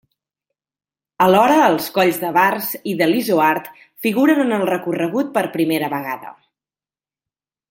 Alhora 1.25 1.57
els 1.65 1.89
colls 1.97 2.17
de 2.23 2.31
Vars 2.39 2.71
i 2.93 2.97
de 3.03 3.09
l'Izoard 3.11 3.69
figuren 4.07 4.45
en 4.47 4.59
el 4.61 4.67
recorregut 4.75 5.33
per 5.39 5.49
primera 5.59 5.95
vegada. 5.97 6.37